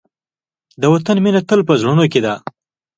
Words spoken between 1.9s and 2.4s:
کې ده.